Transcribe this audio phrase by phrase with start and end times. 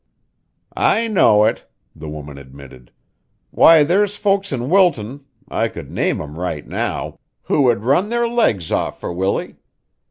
[0.75, 2.89] "I know it," the woman admitted.
[3.51, 8.27] "Why, there's folks in Wilton (I could name 'em right now) who would run their
[8.27, 9.57] legs off for Willie.